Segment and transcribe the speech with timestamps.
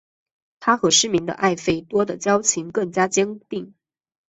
[0.59, 3.75] 他和失明的艾费多的交情更加坚定。